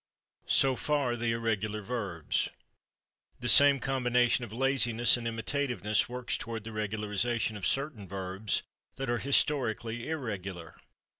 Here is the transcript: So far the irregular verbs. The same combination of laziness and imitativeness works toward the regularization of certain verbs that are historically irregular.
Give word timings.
So 0.47 0.75
far 0.75 1.15
the 1.15 1.31
irregular 1.31 1.83
verbs. 1.83 2.49
The 3.39 3.47
same 3.47 3.79
combination 3.79 4.43
of 4.43 4.51
laziness 4.51 5.15
and 5.15 5.27
imitativeness 5.27 6.09
works 6.09 6.39
toward 6.39 6.63
the 6.63 6.71
regularization 6.71 7.55
of 7.55 7.67
certain 7.67 8.07
verbs 8.07 8.63
that 8.95 9.11
are 9.11 9.19
historically 9.19 10.09
irregular. 10.09 10.75